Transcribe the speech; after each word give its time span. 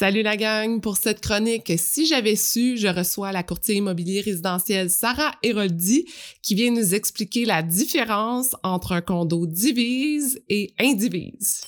Salut 0.00 0.22
la 0.22 0.38
gang! 0.38 0.80
Pour 0.80 0.96
cette 0.96 1.20
chronique, 1.20 1.74
si 1.76 2.06
j'avais 2.06 2.34
su, 2.34 2.78
je 2.78 2.88
reçois 2.88 3.32
la 3.32 3.42
courtier 3.42 3.74
immobilier 3.74 4.22
résidentielle 4.22 4.88
Sarah 4.88 5.32
Héroldi 5.42 6.06
qui 6.40 6.54
vient 6.54 6.70
nous 6.70 6.94
expliquer 6.94 7.44
la 7.44 7.62
différence 7.62 8.56
entre 8.62 8.92
un 8.92 9.02
condo 9.02 9.46
divise 9.46 10.40
et 10.48 10.72
indivise. 10.80 11.64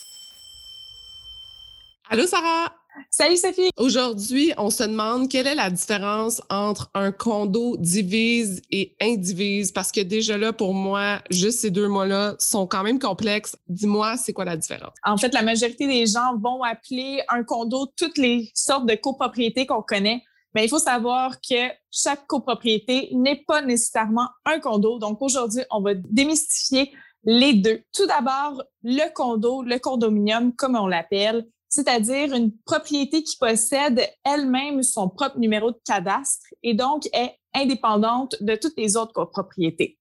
Allô 2.08 2.26
Sarah! 2.26 2.72
Salut 3.10 3.36
Sophie! 3.36 3.70
Aujourd'hui, 3.76 4.52
on 4.58 4.70
se 4.70 4.82
demande 4.82 5.28
quelle 5.28 5.46
est 5.46 5.54
la 5.54 5.70
différence 5.70 6.42
entre 6.50 6.90
un 6.94 7.12
condo 7.12 7.76
divise 7.78 8.62
et 8.70 8.94
indivise? 9.00 9.72
Parce 9.72 9.92
que 9.92 10.00
déjà 10.00 10.36
là, 10.36 10.52
pour 10.52 10.74
moi, 10.74 11.20
juste 11.30 11.60
ces 11.60 11.70
deux 11.70 11.88
mots-là 11.88 12.36
sont 12.38 12.66
quand 12.66 12.82
même 12.82 12.98
complexes. 12.98 13.56
Dis-moi, 13.68 14.16
c'est 14.16 14.32
quoi 14.32 14.44
la 14.44 14.56
différence? 14.56 14.92
En 15.04 15.16
fait, 15.16 15.32
la 15.32 15.42
majorité 15.42 15.86
des 15.86 16.06
gens 16.06 16.36
vont 16.38 16.62
appeler 16.62 17.22
un 17.28 17.44
condo 17.44 17.86
toutes 17.96 18.18
les 18.18 18.50
sortes 18.54 18.86
de 18.86 18.94
copropriétés 18.94 19.66
qu'on 19.66 19.82
connaît. 19.82 20.22
Mais 20.54 20.64
il 20.64 20.68
faut 20.68 20.78
savoir 20.78 21.40
que 21.40 21.70
chaque 21.90 22.26
copropriété 22.26 23.08
n'est 23.12 23.42
pas 23.46 23.62
nécessairement 23.62 24.28
un 24.44 24.58
condo. 24.58 24.98
Donc 24.98 25.22
aujourd'hui, 25.22 25.62
on 25.70 25.80
va 25.80 25.94
démystifier 25.94 26.92
les 27.24 27.54
deux. 27.54 27.82
Tout 27.94 28.06
d'abord, 28.06 28.62
le 28.82 29.12
condo, 29.14 29.62
le 29.62 29.78
condominium, 29.78 30.54
comme 30.54 30.76
on 30.76 30.86
l'appelle, 30.86 31.46
c'est-à-dire 31.72 32.34
une 32.34 32.52
propriété 32.66 33.22
qui 33.22 33.38
possède 33.38 34.06
elle-même 34.24 34.82
son 34.82 35.08
propre 35.08 35.38
numéro 35.38 35.70
de 35.70 35.78
cadastre 35.86 36.44
et 36.62 36.74
donc 36.74 37.06
est 37.14 37.34
indépendante 37.54 38.36
de 38.42 38.56
toutes 38.56 38.76
les 38.76 38.94
autres 38.98 39.14
copropriétés. 39.14 39.98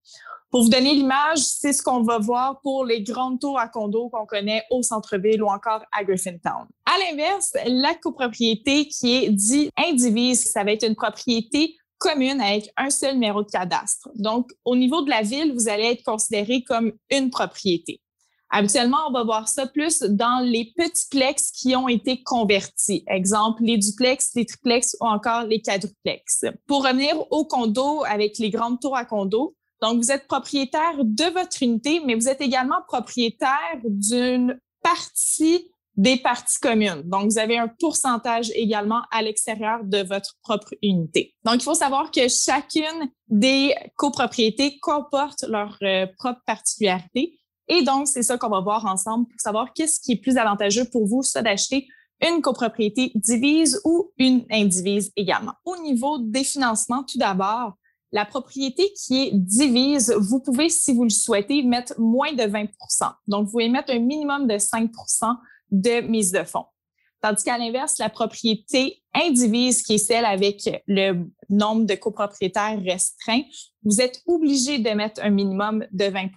Pour 0.49 0.63
vous 0.63 0.69
donner 0.69 0.93
l'image, 0.93 1.37
c'est 1.37 1.71
ce 1.71 1.81
qu'on 1.81 2.03
va 2.03 2.19
voir 2.19 2.59
pour 2.61 2.83
les 2.83 3.03
grandes 3.03 3.39
tours 3.39 3.57
à 3.57 3.69
condos 3.69 4.09
qu'on 4.09 4.25
connaît 4.25 4.63
au 4.69 4.83
centre-ville 4.83 5.41
ou 5.41 5.47
encore 5.47 5.81
à 5.93 6.03
Griffintown. 6.03 6.67
À 6.85 6.97
l'inverse, 6.99 7.53
la 7.65 7.95
copropriété 7.95 8.89
qui 8.89 9.15
est 9.15 9.29
dite 9.29 9.71
indivise, 9.77 10.43
ça 10.51 10.65
va 10.65 10.73
être 10.73 10.85
une 10.85 10.95
propriété 10.95 11.77
commune 11.99 12.41
avec 12.41 12.69
un 12.75 12.89
seul 12.89 13.13
numéro 13.13 13.43
de 13.43 13.49
cadastre. 13.49 14.09
Donc, 14.15 14.49
au 14.65 14.75
niveau 14.75 15.03
de 15.03 15.09
la 15.09 15.21
ville, 15.21 15.53
vous 15.53 15.69
allez 15.69 15.85
être 15.85 16.03
considéré 16.03 16.63
comme 16.63 16.91
une 17.09 17.29
propriété. 17.29 18.01
Habituellement, 18.53 18.97
on 19.07 19.13
va 19.13 19.23
voir 19.23 19.47
ça 19.47 19.65
plus 19.65 20.01
dans 20.01 20.43
les 20.43 20.73
petits 20.75 21.07
plex 21.09 21.51
qui 21.51 21.73
ont 21.75 21.87
été 21.87 22.21
convertis. 22.21 23.03
Exemple, 23.07 23.63
les 23.63 23.77
duplex, 23.77 24.31
les 24.35 24.45
triplex 24.45 24.97
ou 24.99 25.05
encore 25.05 25.43
les 25.43 25.61
quadruplex. 25.61 26.45
Pour 26.67 26.83
revenir 26.85 27.15
au 27.31 27.45
condo 27.45 28.03
avec 28.03 28.37
les 28.39 28.49
grandes 28.49 28.81
tours 28.81 28.97
à 28.97 29.05
condo, 29.05 29.55
donc 29.81 29.97
vous 29.97 30.11
êtes 30.11 30.27
propriétaire 30.27 30.97
de 30.97 31.23
votre 31.33 31.63
unité, 31.63 32.01
mais 32.05 32.13
vous 32.13 32.27
êtes 32.27 32.41
également 32.41 32.81
propriétaire 32.87 33.79
d'une 33.85 34.59
partie 34.83 35.71
des 35.97 36.17
parties 36.17 36.59
communes. 36.59 37.03
Donc, 37.05 37.29
vous 37.29 37.37
avez 37.37 37.57
un 37.57 37.67
pourcentage 37.67 38.49
également 38.55 39.01
à 39.11 39.21
l'extérieur 39.21 39.83
de 39.83 40.03
votre 40.03 40.35
propre 40.41 40.73
unité. 40.81 41.35
Donc, 41.43 41.55
il 41.55 41.63
faut 41.63 41.73
savoir 41.73 42.11
que 42.11 42.27
chacune 42.29 43.11
des 43.27 43.75
copropriétés 43.97 44.79
comporte 44.79 45.43
leurs 45.43 45.77
euh, 45.83 46.07
propres 46.17 46.41
particularités 46.45 47.40
et 47.67 47.83
donc, 47.83 48.07
c'est 48.07 48.23
ça 48.23 48.37
qu'on 48.37 48.49
va 48.49 48.59
voir 48.59 48.85
ensemble 48.85 49.27
pour 49.27 49.39
savoir 49.39 49.73
qu'est-ce 49.73 49.99
qui 49.99 50.13
est 50.13 50.21
plus 50.21 50.37
avantageux 50.37 50.85
pour 50.85 51.05
vous, 51.07 51.23
soit 51.23 51.41
d'acheter 51.41 51.87
une 52.21 52.41
copropriété 52.41 53.11
divise 53.15 53.81
ou 53.83 54.11
une 54.17 54.45
indivise 54.51 55.11
également. 55.15 55.53
Au 55.65 55.77
niveau 55.77 56.19
des 56.19 56.43
financements, 56.43 57.03
tout 57.03 57.17
d'abord, 57.17 57.73
la 58.11 58.25
propriété 58.25 58.91
qui 58.93 59.23
est 59.23 59.31
divise, 59.33 60.13
vous 60.19 60.39
pouvez, 60.41 60.69
si 60.69 60.93
vous 60.93 61.03
le 61.03 61.09
souhaitez, 61.09 61.63
mettre 61.63 61.99
moins 61.99 62.33
de 62.33 62.43
20% 62.43 62.67
Donc, 63.27 63.45
vous 63.45 63.51
pouvez 63.51 63.69
mettre 63.69 63.93
un 63.93 63.99
minimum 63.99 64.47
de 64.47 64.55
5% 64.55 64.89
de 65.71 66.01
mise 66.01 66.31
de 66.31 66.43
fonds. 66.43 66.65
Tandis 67.21 67.43
qu'à 67.43 67.57
l'inverse, 67.57 67.99
la 67.99 68.09
propriété 68.09 69.01
indivise, 69.13 69.83
qui 69.83 69.95
est 69.95 69.97
celle 69.99 70.25
avec 70.25 70.67
le 70.87 71.25
nombre 71.49 71.85
de 71.85 71.93
copropriétaires 71.95 72.81
restreint, 72.83 73.43
vous 73.83 74.01
êtes 74.01 74.21
obligé 74.25 74.79
de 74.79 74.89
mettre 74.89 75.21
un 75.23 75.29
minimum 75.29 75.85
de 75.91 76.05
20 76.05 76.29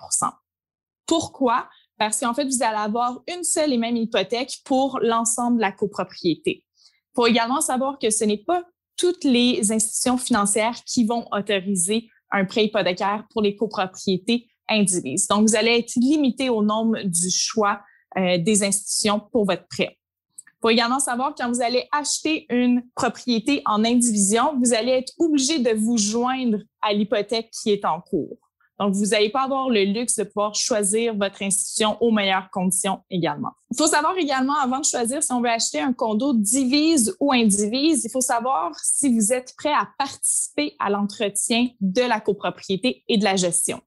pourquoi? 1.07 1.69
Parce 1.99 2.21
qu'en 2.21 2.35
fait, 2.35 2.45
vous 2.45 2.63
allez 2.63 2.77
avoir 2.77 3.23
une 3.29 3.45
seule 3.45 3.73
et 3.73 3.79
même 3.79 3.97
hypothèque 3.97 4.59
pour 4.65 4.99
l'ensemble 5.01 5.57
de 5.57 5.63
la 5.63 5.73
copropriété. 5.73 6.65
Il 6.77 7.15
faut 7.15 7.27
également 7.27 7.61
savoir 7.61 7.99
que 7.99 8.11
ce 8.11 8.25
n'est 8.25 8.45
pas 8.45 8.65
toutes 8.97 9.25
les 9.25 9.73
institutions 9.73 10.19
financières 10.19 10.77
qui 10.85 11.05
vont 11.05 11.27
autoriser 11.33 12.09
un 12.31 12.45
prêt 12.45 12.65
hypothécaire 12.65 13.25
pour 13.31 13.43
les 13.43 13.55
copropriétés 13.55 14.49
indivises. 14.69 15.29
Donc, 15.29 15.49
vous 15.49 15.57
allez 15.57 15.79
être 15.79 15.95
limité 15.97 16.49
au 16.49 16.63
nombre 16.63 16.99
du 17.03 17.31
choix 17.31 17.81
euh, 18.17 18.39
des 18.39 18.65
institutions 18.65 19.21
pour 19.33 19.45
votre 19.45 19.67
prêt. 19.69 19.99
Il 20.39 20.59
faut 20.63 20.71
également 20.71 21.01
savoir 21.01 21.35
que 21.35 21.43
quand 21.43 21.53
vous 21.53 21.61
allez 21.61 21.87
acheter 21.93 22.47
une 22.49 22.83
propriété 22.95 23.63
en 23.67 23.85
indivision, 23.85 24.59
vous 24.63 24.73
allez 24.73 24.93
être 24.93 25.13
obligé 25.19 25.59
de 25.59 25.71
vous 25.71 25.99
joindre 25.99 26.59
à 26.81 26.93
l'hypothèque 26.93 27.51
qui 27.51 27.71
est 27.71 27.85
en 27.85 28.01
cours. 28.01 28.39
Donc, 28.81 28.95
vous 28.95 29.07
n'allez 29.07 29.31
pas 29.31 29.43
avoir 29.43 29.69
le 29.69 29.85
luxe 29.85 30.17
de 30.17 30.25
pouvoir 30.25 30.55
choisir 30.55 31.15
votre 31.15 31.43
institution 31.43 31.97
aux 32.01 32.11
meilleures 32.11 32.51
conditions 32.51 33.01
également. 33.11 33.53
Il 33.71 33.77
faut 33.77 33.87
savoir 33.87 34.17
également, 34.17 34.59
avant 34.61 34.81
de 34.81 34.85
choisir 34.85 35.23
si 35.23 35.33
on 35.33 35.41
veut 35.41 35.51
acheter 35.51 35.81
un 35.81 35.93
condo 35.93 36.35
divise 36.35 37.17
ou 37.21 37.33
indivise, 37.33 38.05
il 38.05 38.11
faut 38.11 38.21
savoir 38.21 38.73
si 38.83 39.13
vous 39.15 39.33
êtes 39.33 39.55
prêt 39.57 39.73
à 39.73 39.89
participer 39.99 40.75
à 40.79 40.91
l'entretien 40.91 41.69
de 41.81 42.03
la 42.03 42.21
copropriété 42.21 43.05
et 43.09 43.19
de 43.19 43.25
la 43.25 43.37
gestion. 43.37 43.81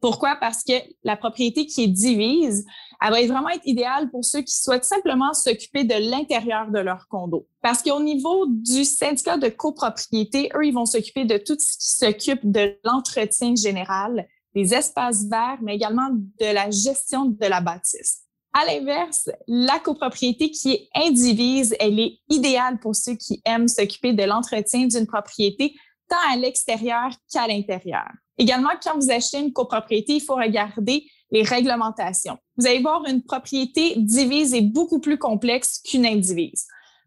Pourquoi? 0.00 0.36
Parce 0.36 0.62
que 0.62 0.74
la 1.02 1.16
propriété 1.16 1.66
qui 1.66 1.84
est 1.84 1.88
divise, 1.88 2.64
elle 3.00 3.10
va 3.10 3.26
vraiment 3.26 3.48
être 3.48 3.66
idéale 3.66 4.10
pour 4.10 4.24
ceux 4.24 4.42
qui 4.42 4.54
souhaitent 4.54 4.84
simplement 4.84 5.32
s'occuper 5.34 5.82
de 5.84 6.10
l'intérieur 6.10 6.70
de 6.70 6.78
leur 6.78 7.08
condo. 7.08 7.46
Parce 7.62 7.82
qu'au 7.82 8.00
niveau 8.00 8.46
du 8.46 8.84
syndicat 8.84 9.38
de 9.38 9.48
copropriété, 9.48 10.50
eux, 10.54 10.66
ils 10.66 10.74
vont 10.74 10.86
s'occuper 10.86 11.24
de 11.24 11.36
tout 11.36 11.56
ce 11.58 11.76
qui 11.78 11.96
s'occupe 11.96 12.40
de 12.44 12.78
l'entretien 12.84 13.54
général, 13.56 14.28
des 14.54 14.72
espaces 14.72 15.24
verts, 15.28 15.58
mais 15.62 15.74
également 15.74 16.10
de 16.10 16.54
la 16.54 16.70
gestion 16.70 17.26
de 17.26 17.46
la 17.46 17.60
bâtisse. 17.60 18.22
À 18.52 18.64
l'inverse, 18.66 19.28
la 19.46 19.78
copropriété 19.78 20.50
qui 20.50 20.72
est 20.72 20.88
indivise, 20.94 21.74
elle 21.80 21.98
est 21.98 22.18
idéale 22.28 22.78
pour 22.80 22.96
ceux 22.96 23.14
qui 23.14 23.42
aiment 23.44 23.68
s'occuper 23.68 24.12
de 24.12 24.22
l'entretien 24.22 24.86
d'une 24.86 25.06
propriété 25.06 25.74
tant 26.08 26.16
à 26.32 26.36
l'extérieur 26.36 27.10
qu'à 27.30 27.46
l'intérieur. 27.46 28.08
Également, 28.38 28.70
quand 28.82 28.96
vous 28.96 29.10
achetez 29.10 29.38
une 29.38 29.52
copropriété, 29.52 30.14
il 30.14 30.20
faut 30.20 30.36
regarder 30.36 31.04
les 31.30 31.42
réglementations. 31.42 32.38
Vous 32.56 32.66
allez 32.66 32.80
voir 32.80 33.04
une 33.06 33.22
propriété 33.22 33.94
divise 33.96 34.54
est 34.54 34.62
beaucoup 34.62 35.00
plus 35.00 35.18
complexe 35.18 35.80
qu'une 35.84 36.06
indivise. 36.06 36.66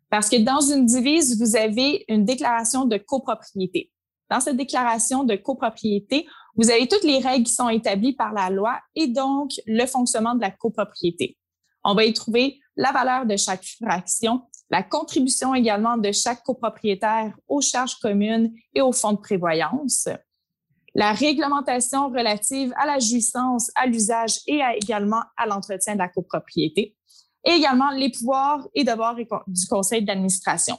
Parce 0.09 0.29
que 0.29 0.37
dans 0.37 0.59
une 0.59 0.85
divise, 0.85 1.41
vous 1.41 1.55
avez 1.55 2.03
une 2.09 2.25
déclaration 2.25 2.85
de 2.85 2.97
copropriété. 2.97 3.91
Dans 4.29 4.41
cette 4.41 4.57
déclaration 4.57 5.23
de 5.23 5.35
copropriété, 5.35 6.27
vous 6.55 6.69
avez 6.69 6.87
toutes 6.87 7.03
les 7.03 7.19
règles 7.19 7.45
qui 7.45 7.53
sont 7.53 7.69
établies 7.69 8.13
par 8.13 8.33
la 8.33 8.49
loi 8.49 8.77
et 8.95 9.07
donc 9.07 9.51
le 9.65 9.85
fonctionnement 9.85 10.35
de 10.35 10.41
la 10.41 10.51
copropriété. 10.51 11.37
On 11.83 11.95
va 11.95 12.05
y 12.05 12.13
trouver 12.13 12.59
la 12.75 12.91
valeur 12.91 13.25
de 13.25 13.37
chaque 13.37 13.63
fraction, 13.63 14.41
la 14.69 14.83
contribution 14.83 15.55
également 15.55 15.97
de 15.97 16.11
chaque 16.11 16.43
copropriétaire 16.43 17.33
aux 17.47 17.61
charges 17.61 17.95
communes 17.95 18.53
et 18.73 18.81
aux 18.81 18.91
fonds 18.91 19.13
de 19.13 19.17
prévoyance, 19.17 20.07
la 20.93 21.13
réglementation 21.13 22.09
relative 22.09 22.73
à 22.77 22.85
la 22.85 22.99
jouissance, 22.99 23.71
à 23.75 23.85
l'usage 23.85 24.39
et 24.47 24.61
également 24.81 25.21
à 25.37 25.45
l'entretien 25.45 25.93
de 25.93 25.99
la 25.99 26.09
copropriété, 26.09 26.95
et 27.45 27.51
également 27.51 27.91
les 27.91 28.11
pouvoirs 28.11 28.67
et 28.75 28.83
devoirs 28.83 29.15
du 29.15 29.67
conseil 29.67 30.03
d'administration. 30.03 30.77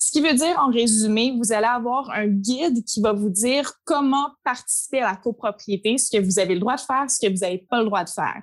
Ce 0.00 0.12
qui 0.12 0.20
veut 0.20 0.34
dire, 0.34 0.56
en 0.60 0.70
résumé, 0.70 1.34
vous 1.36 1.52
allez 1.52 1.66
avoir 1.66 2.10
un 2.10 2.28
guide 2.28 2.84
qui 2.84 3.00
va 3.00 3.12
vous 3.12 3.30
dire 3.30 3.72
comment 3.84 4.30
participer 4.44 5.00
à 5.00 5.10
la 5.10 5.16
copropriété, 5.16 5.98
ce 5.98 6.16
que 6.16 6.22
vous 6.22 6.38
avez 6.38 6.54
le 6.54 6.60
droit 6.60 6.76
de 6.76 6.80
faire, 6.80 7.10
ce 7.10 7.18
que 7.18 7.32
vous 7.32 7.40
n'avez 7.40 7.58
pas 7.58 7.80
le 7.80 7.86
droit 7.86 8.04
de 8.04 8.10
faire. 8.10 8.42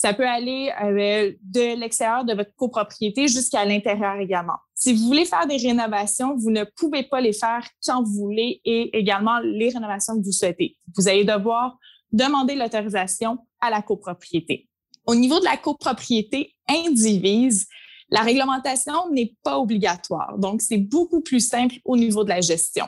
Ça 0.00 0.14
peut 0.14 0.26
aller 0.26 0.72
euh, 0.82 1.34
de 1.42 1.78
l'extérieur 1.78 2.24
de 2.24 2.32
votre 2.32 2.54
copropriété 2.56 3.28
jusqu'à 3.28 3.66
l'intérieur 3.66 4.16
également. 4.16 4.56
Si 4.74 4.94
vous 4.94 5.04
voulez 5.04 5.26
faire 5.26 5.46
des 5.46 5.58
rénovations, 5.58 6.34
vous 6.36 6.50
ne 6.50 6.64
pouvez 6.64 7.02
pas 7.02 7.20
les 7.20 7.34
faire 7.34 7.68
quand 7.84 8.02
vous 8.02 8.14
voulez 8.14 8.62
et 8.64 8.96
également 8.98 9.40
les 9.40 9.68
rénovations 9.68 10.18
que 10.18 10.24
vous 10.24 10.32
souhaitez. 10.32 10.78
Vous 10.96 11.06
allez 11.06 11.26
devoir 11.26 11.76
demander 12.12 12.54
l'autorisation 12.54 13.40
à 13.60 13.68
la 13.68 13.82
copropriété. 13.82 14.70
Au 15.04 15.14
niveau 15.14 15.38
de 15.38 15.44
la 15.44 15.58
copropriété 15.58 16.54
indivise, 16.66 17.68
la 18.08 18.22
réglementation 18.22 19.10
n'est 19.10 19.36
pas 19.42 19.58
obligatoire. 19.58 20.38
Donc, 20.38 20.62
c'est 20.62 20.78
beaucoup 20.78 21.20
plus 21.20 21.46
simple 21.46 21.74
au 21.84 21.98
niveau 21.98 22.24
de 22.24 22.30
la 22.30 22.40
gestion. 22.40 22.86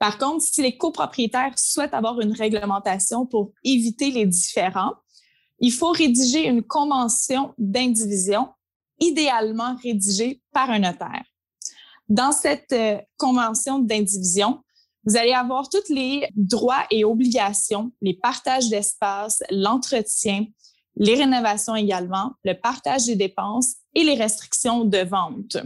Par 0.00 0.18
contre, 0.18 0.42
si 0.42 0.62
les 0.62 0.76
copropriétaires 0.76 1.56
souhaitent 1.56 1.94
avoir 1.94 2.20
une 2.20 2.32
réglementation 2.32 3.24
pour 3.24 3.52
éviter 3.62 4.10
les 4.10 4.26
différends, 4.26 4.94
il 5.58 5.72
faut 5.72 5.90
rédiger 5.90 6.46
une 6.46 6.62
convention 6.62 7.54
d'indivision, 7.58 8.48
idéalement 9.00 9.76
rédigée 9.82 10.42
par 10.52 10.70
un 10.70 10.80
notaire. 10.80 11.24
Dans 12.08 12.32
cette 12.32 12.72
euh, 12.72 12.98
convention 13.16 13.78
d'indivision, 13.78 14.60
vous 15.06 15.16
allez 15.16 15.32
avoir 15.32 15.68
tous 15.68 15.92
les 15.92 16.28
droits 16.34 16.84
et 16.90 17.04
obligations, 17.04 17.92
les 18.00 18.14
partages 18.14 18.68
d'espace, 18.68 19.42
l'entretien, 19.50 20.46
les 20.96 21.14
rénovations 21.14 21.74
également, 21.74 22.32
le 22.44 22.54
partage 22.54 23.06
des 23.06 23.16
dépenses 23.16 23.76
et 23.94 24.04
les 24.04 24.14
restrictions 24.14 24.84
de 24.84 24.98
vente. 24.98 25.56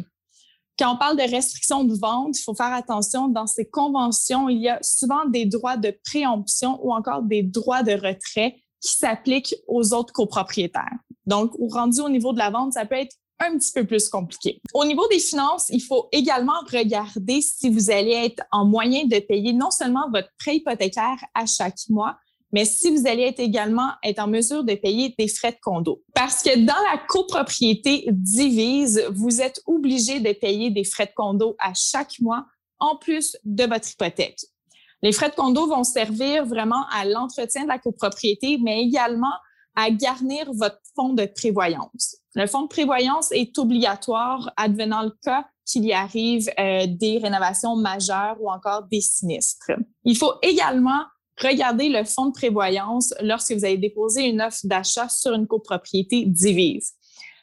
Quand 0.79 0.95
on 0.95 0.97
parle 0.97 1.17
de 1.17 1.23
restriction 1.23 1.85
de 1.85 1.95
vente, 1.95 2.39
il 2.39 2.43
faut 2.43 2.55
faire 2.55 2.73
attention. 2.73 3.29
Dans 3.29 3.47
ces 3.47 3.69
conventions, 3.69 4.49
il 4.49 4.59
y 4.59 4.69
a 4.69 4.79
souvent 4.81 5.25
des 5.27 5.45
droits 5.45 5.77
de 5.77 5.97
préemption 6.05 6.79
ou 6.85 6.93
encore 6.93 7.23
des 7.23 7.43
droits 7.43 7.83
de 7.83 7.93
retrait 7.93 8.63
qui 8.81 8.95
s'appliquent 8.95 9.57
aux 9.67 9.93
autres 9.95 10.13
copropriétaires. 10.13 10.99
Donc, 11.27 11.53
au 11.59 11.69
rendu 11.69 12.01
au 12.01 12.09
niveau 12.09 12.33
de 12.33 12.39
la 12.39 12.51
vente, 12.51 12.75
ça 12.75 12.87
peut 12.87 12.97
être 12.97 13.17
un 13.41 13.57
petit 13.57 13.73
peu 13.73 13.87
plus 13.87 14.09
compliqué. 14.09 14.61
Au 14.75 14.85
niveau 14.85 15.07
des 15.09 15.19
finances, 15.19 15.67
il 15.69 15.81
faut 15.81 16.09
également 16.13 16.61
regarder 16.73 17.41
si 17.41 17.71
vous 17.71 17.91
allez 17.91 18.13
être 18.13 18.43
en 18.51 18.65
moyen 18.65 19.05
de 19.05 19.19
payer 19.21 19.53
non 19.53 19.71
seulement 19.71 20.11
votre 20.13 20.29
prêt 20.39 20.57
hypothécaire 20.57 21.19
à 21.35 21.47
chaque 21.47 21.79
mois, 21.89 22.17
mais 22.53 22.65
si 22.65 22.91
vous 22.91 23.07
allez 23.07 23.25
être 23.25 23.41
également 23.41 23.91
être 24.03 24.21
en 24.21 24.27
mesure 24.27 24.65
de 24.65 24.75
payer 24.75 25.15
des 25.19 25.29
frais 25.29 25.53
de 25.53 25.59
condo. 25.63 26.03
Parce 26.15 26.43
que 26.43 26.59
dans 26.59 26.83
la 26.91 26.99
copropriété 27.07 28.09
divise, 28.11 29.05
vous 29.13 29.41
êtes 29.41 29.61
obligé 29.67 30.21
de 30.21 30.33
payer 30.33 30.71
des 30.71 30.85
frais 30.85 31.07
de 31.07 31.13
condo 31.15 31.57
à 31.59 31.75
chaque 31.75 32.19
mois 32.21 32.47
en 32.81 32.97
plus 32.97 33.37
de 33.45 33.65
votre 33.65 33.91
hypothèque. 33.91 34.41
Les 35.03 35.13
frais 35.13 35.31
de 35.31 35.35
condo 35.35 35.67
vont 35.67 35.85
servir 35.85 36.45
vraiment 36.45 36.85
à 36.93 37.05
l'entretien 37.05 37.63
de 37.63 37.69
la 37.69 37.79
copropriété, 37.79 38.59
mais 38.63 38.83
également 38.83 39.35
à 39.77 39.91
garnir 39.91 40.51
votre 40.53 40.81
fonds 40.97 41.13
de 41.13 41.25
prévoyance. 41.25 42.17
Le 42.35 42.47
fonds 42.47 42.63
de 42.63 42.69
prévoyance 42.69 43.31
est 43.31 43.57
obligatoire 43.59 44.53
advenant 44.57 45.03
le 45.03 45.13
cas 45.23 45.47
qu'il 45.65 45.85
y 45.85 45.93
arrive 45.93 46.51
euh, 46.59 46.87
des 46.89 47.19
rénovations 47.19 47.77
majeures 47.77 48.37
ou 48.41 48.51
encore 48.51 48.85
des 48.91 49.01
sinistres. 49.01 49.71
Il 50.05 50.17
faut 50.17 50.33
également 50.43 51.03
regardez 51.41 51.89
le 51.89 52.05
fonds 52.05 52.27
de 52.27 52.33
prévoyance 52.33 53.15
lorsque 53.21 53.53
vous 53.53 53.65
avez 53.65 53.77
déposé 53.77 54.25
une 54.25 54.41
offre 54.41 54.61
d'achat 54.65 55.09
sur 55.09 55.33
une 55.35 55.47
copropriété 55.47 56.25
divise. 56.27 56.95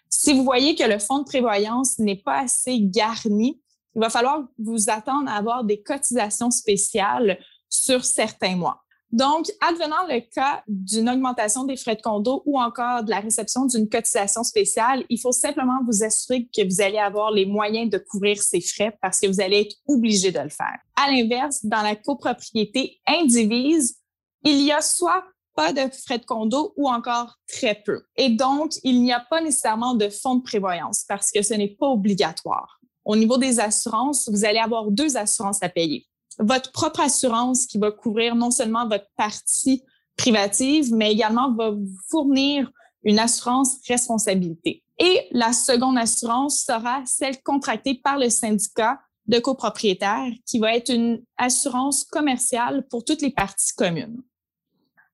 Si 0.09 0.33
vous 0.33 0.43
voyez 0.43 0.75
que 0.75 0.83
le 0.83 0.99
fonds 0.99 1.19
de 1.19 1.25
prévoyance 1.25 1.99
n'est 1.99 2.21
pas 2.21 2.39
assez 2.39 2.79
garni, 2.79 3.61
il 3.95 3.99
va 4.01 4.09
falloir 4.09 4.47
vous 4.57 4.89
attendre 4.89 5.29
à 5.29 5.35
avoir 5.35 5.63
des 5.63 5.81
cotisations 5.81 6.51
spéciales 6.51 7.39
sur 7.69 8.03
certains 8.03 8.55
mois. 8.55 8.81
Donc, 9.11 9.45
advenant 9.61 10.05
le 10.09 10.19
cas 10.19 10.61
d'une 10.67 11.09
augmentation 11.09 11.63
des 11.63 11.77
frais 11.77 11.95
de 11.95 12.01
condo 12.01 12.43
ou 12.45 12.59
encore 12.59 13.03
de 13.03 13.09
la 13.09 13.19
réception 13.19 13.65
d'une 13.65 13.87
cotisation 13.87 14.43
spéciale, 14.43 15.05
il 15.09 15.19
faut 15.19 15.31
simplement 15.31 15.79
vous 15.85 16.03
assurer 16.03 16.49
que 16.53 16.67
vous 16.67 16.81
allez 16.81 16.97
avoir 16.97 17.31
les 17.31 17.45
moyens 17.45 17.89
de 17.89 17.97
couvrir 17.97 18.41
ces 18.41 18.59
frais 18.59 18.97
parce 19.01 19.21
que 19.21 19.27
vous 19.27 19.39
allez 19.39 19.61
être 19.61 19.75
obligé 19.87 20.31
de 20.31 20.39
le 20.39 20.49
faire. 20.49 20.79
À 20.97 21.11
l'inverse, 21.11 21.63
dans 21.63 21.81
la 21.81 21.95
copropriété 21.95 22.99
indivise, 23.07 23.95
il 24.43 24.61
y 24.61 24.71
a 24.71 24.81
soit 24.81 25.23
pas 25.55 25.71
de 25.71 25.89
frais 26.05 26.19
de 26.19 26.25
condo 26.25 26.73
ou 26.75 26.89
encore 26.89 27.37
très 27.47 27.75
peu. 27.85 28.03
Et 28.17 28.29
donc, 28.29 28.73
il 28.83 29.01
n'y 29.01 29.13
a 29.13 29.21
pas 29.21 29.41
nécessairement 29.41 29.93
de 29.93 30.09
fonds 30.09 30.35
de 30.35 30.43
prévoyance 30.43 31.05
parce 31.07 31.31
que 31.31 31.41
ce 31.41 31.53
n'est 31.53 31.75
pas 31.79 31.87
obligatoire. 31.87 32.74
Au 33.05 33.15
niveau 33.15 33.37
des 33.37 33.59
assurances, 33.59 34.27
vous 34.29 34.43
allez 34.43 34.59
avoir 34.59 34.91
deux 34.91 35.15
assurances 35.15 35.61
à 35.61 35.69
payer 35.69 36.07
votre 36.39 36.71
propre 36.71 37.01
assurance 37.01 37.65
qui 37.65 37.77
va 37.77 37.91
couvrir 37.91 38.35
non 38.35 38.51
seulement 38.51 38.87
votre 38.87 39.07
partie 39.15 39.83
privative, 40.17 40.93
mais 40.93 41.11
également 41.11 41.53
va 41.53 41.71
vous 41.71 41.97
fournir 42.09 42.71
une 43.03 43.19
assurance 43.19 43.79
responsabilité. 43.87 44.83
Et 44.97 45.27
la 45.31 45.53
seconde 45.53 45.97
assurance 45.97 46.63
sera 46.63 47.03
celle 47.05 47.41
contractée 47.43 47.95
par 47.95 48.17
le 48.17 48.29
syndicat 48.29 48.99
de 49.27 49.39
copropriétaires, 49.39 50.31
qui 50.45 50.59
va 50.59 50.75
être 50.75 50.93
une 50.93 51.23
assurance 51.37 52.03
commerciale 52.05 52.87
pour 52.89 53.03
toutes 53.03 53.21
les 53.21 53.31
parties 53.31 53.73
communes. 53.75 54.21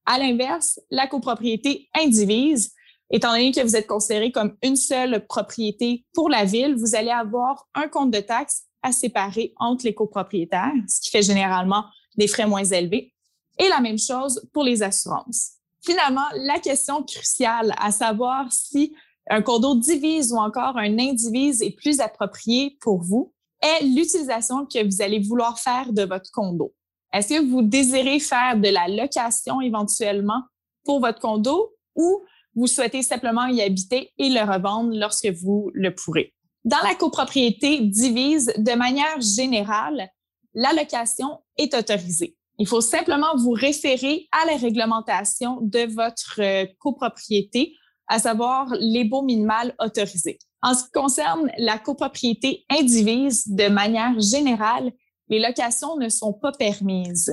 À 0.06 0.18
l'inverse, 0.18 0.80
la 0.90 1.08
copropriété 1.08 1.90
indivise, 1.96 2.74
étant 3.12 3.32
donné 3.32 3.52
que 3.52 3.62
vous 3.62 3.76
êtes 3.76 3.88
considéré 3.88 4.32
comme 4.32 4.56
une 4.64 4.76
seule 4.76 5.26
propriété 5.28 6.06
pour 6.14 6.30
la 6.30 6.46
ville, 6.46 6.76
vous 6.76 6.96
allez 6.96 7.10
avoir 7.10 7.68
un 7.76 7.88
compte 7.88 8.12
de 8.12 8.20
taxes 8.20 8.64
à 8.82 8.92
séparer 8.92 9.54
entre 9.58 9.86
les 9.86 9.94
copropriétaires, 9.94 10.74
ce 10.88 11.02
qui 11.02 11.12
fait 11.12 11.22
généralement 11.22 11.86
des 12.18 12.28
frais 12.28 12.48
moins 12.48 12.64
élevés. 12.64 13.14
Et 13.60 13.70
la 13.70 13.80
même 13.80 14.00
chose 14.00 14.48
pour 14.54 14.64
les 14.64 14.82
assurances. 14.82 15.52
Finalement, 15.84 16.26
la 16.36 16.60
question 16.60 17.04
cruciale 17.04 17.74
à 17.78 17.92
savoir 17.92 18.52
si 18.52 18.96
un 19.30 19.42
condo 19.42 19.76
divise 19.76 20.32
ou 20.32 20.38
encore 20.38 20.78
un 20.78 20.98
indivise 20.98 21.62
est 21.62 21.76
plus 21.76 22.00
approprié 22.00 22.78
pour 22.82 23.02
vous 23.02 23.34
est 23.62 23.84
l'utilisation 23.84 24.66
que 24.66 24.84
vous 24.84 25.02
allez 25.02 25.20
vouloir 25.20 25.60
faire 25.60 25.94
de 25.94 26.04
votre 26.04 26.32
condo. 26.32 26.74
Est-ce 27.14 27.36
que 27.36 27.50
vous 27.50 27.62
désirez 27.62 28.20
faire 28.20 28.58
de 28.58 28.70
la 28.70 28.88
location 28.88 29.62
éventuellement 29.62 30.44
pour 30.84 31.00
votre 31.00 31.20
condo 31.20 31.76
ou 31.96 32.24
vous 32.56 32.68
souhaitez 32.68 33.04
simplement 33.04 33.46
y 33.48 33.62
habiter 33.62 34.12
et 34.18 34.30
le 34.30 34.42
revendre 34.42 34.92
lorsque 34.94 35.28
vous 35.28 35.72
le 35.74 35.94
pourrez? 35.94 36.34
Dans 36.64 36.82
la 36.84 36.96
copropriété 36.96 37.80
divise, 37.80 38.54
de 38.58 38.74
manière 38.74 39.20
générale, 39.20 40.10
l'allocation 40.54 41.40
est 41.58 41.74
autorisée. 41.74 42.38
Il 42.60 42.68
faut 42.68 42.82
simplement 42.82 43.36
vous 43.38 43.52
référer 43.52 44.28
à 44.32 44.46
la 44.46 44.58
réglementation 44.58 45.60
de 45.62 45.92
votre 45.92 46.40
euh, 46.40 46.66
copropriété, 46.78 47.74
à 48.08 48.20
savoir 48.20 48.68
les 48.80 49.04
baux 49.04 49.24
minimales 49.24 49.74
autorisés. 49.80 50.38
En 50.62 50.76
ce 50.76 50.84
qui 50.84 50.92
concerne 50.92 51.50
la 51.58 51.80
copropriété 51.80 52.66
indivise, 52.70 53.48
de 53.48 53.68
manière 53.68 54.20
générale, 54.20 54.92
les 55.30 55.40
locations 55.40 55.96
ne 55.98 56.10
sont 56.10 56.34
pas 56.34 56.52
permises, 56.52 57.32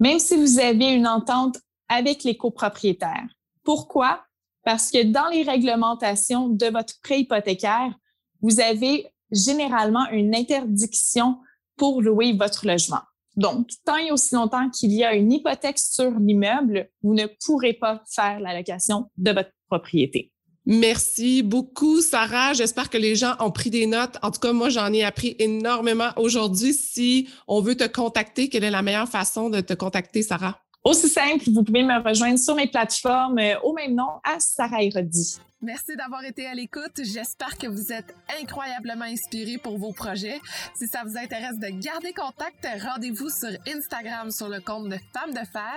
même 0.00 0.18
si 0.18 0.34
vous 0.34 0.58
avez 0.58 0.92
une 0.92 1.06
entente 1.06 1.58
avec 1.88 2.24
les 2.24 2.36
copropriétaires. 2.36 3.28
Pourquoi? 3.62 4.24
Parce 4.64 4.90
que 4.90 5.02
dans 5.02 5.28
les 5.28 5.42
réglementations 5.42 6.48
de 6.48 6.66
votre 6.66 7.00
prêt 7.02 7.20
hypothécaire, 7.20 7.94
vous 8.40 8.60
avez 8.60 9.06
généralement 9.30 10.08
une 10.10 10.34
interdiction 10.34 11.38
pour 11.76 12.02
louer 12.02 12.32
votre 12.32 12.66
logement. 12.66 13.00
Donc, 13.36 13.68
tant 13.84 13.96
et 13.96 14.12
aussi 14.12 14.34
longtemps 14.34 14.70
qu'il 14.70 14.92
y 14.92 15.02
a 15.02 15.14
une 15.14 15.32
hypothèque 15.32 15.78
sur 15.78 16.10
l'immeuble, 16.18 16.88
vous 17.02 17.14
ne 17.14 17.26
pourrez 17.44 17.72
pas 17.72 18.02
faire 18.08 18.38
la 18.40 18.56
location 18.56 19.10
de 19.16 19.32
votre 19.32 19.50
propriété. 19.68 20.30
Merci 20.66 21.42
beaucoup, 21.42 22.00
Sarah. 22.00 22.54
J'espère 22.54 22.88
que 22.88 22.96
les 22.96 23.16
gens 23.16 23.34
ont 23.40 23.50
pris 23.50 23.70
des 23.70 23.86
notes. 23.86 24.16
En 24.22 24.30
tout 24.30 24.40
cas, 24.40 24.52
moi, 24.52 24.70
j'en 24.70 24.90
ai 24.92 25.04
appris 25.04 25.36
énormément 25.38 26.10
aujourd'hui. 26.16 26.72
Si 26.72 27.28
on 27.48 27.60
veut 27.60 27.74
te 27.74 27.86
contacter, 27.86 28.48
quelle 28.48 28.64
est 28.64 28.70
la 28.70 28.82
meilleure 28.82 29.08
façon 29.08 29.50
de 29.50 29.60
te 29.60 29.74
contacter, 29.74 30.22
Sarah? 30.22 30.63
Aussi 30.84 31.08
simple, 31.08 31.44
vous 31.50 31.64
pouvez 31.64 31.82
me 31.82 31.98
rejoindre 32.06 32.38
sur 32.38 32.54
mes 32.54 32.66
plateformes 32.66 33.38
euh, 33.38 33.58
au 33.62 33.72
même 33.72 33.94
nom 33.94 34.20
à 34.22 34.38
Sarah 34.38 34.82
Erodi. 34.82 35.38
Merci 35.62 35.96
d'avoir 35.96 36.22
été 36.24 36.46
à 36.46 36.52
l'écoute. 36.52 37.00
J'espère 37.02 37.56
que 37.56 37.66
vous 37.66 37.90
êtes 37.90 38.14
incroyablement 38.38 39.06
inspirés 39.06 39.56
pour 39.56 39.78
vos 39.78 39.94
projets. 39.94 40.38
Si 40.74 40.86
ça 40.86 41.00
vous 41.06 41.16
intéresse 41.16 41.58
de 41.58 41.68
garder 41.68 42.12
contact, 42.12 42.68
rendez-vous 42.82 43.30
sur 43.30 43.48
Instagram 43.66 44.30
sur 44.30 44.50
le 44.50 44.60
compte 44.60 44.90
de 44.90 44.98
Femmes 45.14 45.32
de 45.32 45.46
Fer 45.50 45.72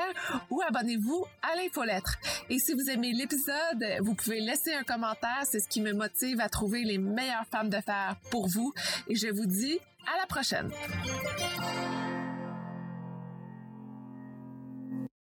ou 0.50 0.62
abonnez-vous 0.68 1.24
à 1.42 1.56
l'infolettre. 1.56 2.18
Et 2.50 2.60
si 2.60 2.74
vous 2.74 2.90
aimez 2.90 3.14
l'épisode, 3.14 3.86
vous 4.02 4.14
pouvez 4.14 4.42
laisser 4.42 4.74
un 4.74 4.84
commentaire. 4.84 5.44
C'est 5.46 5.62
ce 5.62 5.70
qui 5.70 5.80
me 5.80 5.94
motive 5.94 6.42
à 6.42 6.50
trouver 6.50 6.84
les 6.84 6.98
meilleures 6.98 7.48
femmes 7.50 7.70
de 7.70 7.80
fer 7.80 8.18
pour 8.30 8.50
vous. 8.50 8.74
Et 9.08 9.16
je 9.16 9.30
vous 9.30 9.46
dis 9.46 9.80
à 10.14 10.20
la 10.20 10.26
prochaine. 10.26 10.70